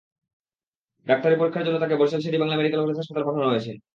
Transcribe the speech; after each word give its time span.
ডাক্তারি 1.07 1.35
পরীক্ষার 1.37 1.65
জন্য 1.67 1.77
তাঁকে 1.79 1.99
বরিশাল 1.99 2.21
শের-ই-বাংলা 2.21 2.57
মেডিকেল 2.57 2.81
কলেজ 2.83 2.97
হাসপাতালে 2.99 3.27
পাঠানো 3.27 3.47
হয়েছে। 3.51 3.71